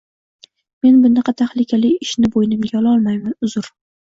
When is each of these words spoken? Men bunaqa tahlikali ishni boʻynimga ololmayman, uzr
Men 0.85 0.97
bunaqa 1.03 1.35
tahlikali 1.41 1.93
ishni 2.07 2.31
boʻynimga 2.37 2.73
ololmayman, 2.81 3.39
uzr 3.51 3.71